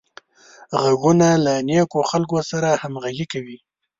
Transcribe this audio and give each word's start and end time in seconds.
غوږونه 0.81 1.27
له 1.45 1.53
نېکو 1.67 1.99
خلکو 2.11 2.37
سره 2.51 2.69
همغږي 2.81 3.25
کوي 3.33 3.57